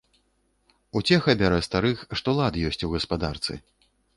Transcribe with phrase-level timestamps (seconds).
[1.01, 3.61] Уцеха бярэ старых, што лад ёсць у гаспадарцы.